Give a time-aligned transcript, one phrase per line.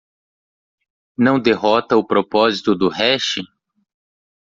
[1.15, 3.35] Não derrota o propósito do hash?